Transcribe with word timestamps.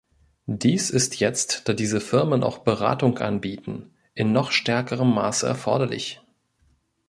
Dies 0.47 0.89
ist 0.89 1.19
jetzt, 1.19 1.69
da 1.69 1.73
diese 1.73 2.01
Firmen 2.01 2.41
auch 2.41 2.57
Beratung 2.57 3.19
anbieten, 3.19 3.93
in 4.15 4.31
noch 4.31 4.49
stärkerem 4.51 5.13
Maße 5.13 5.45
erforderlich. 5.45 6.21